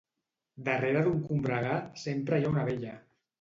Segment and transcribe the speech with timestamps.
[0.69, 2.97] Darrere d'un combregar sempre hi ha una vella.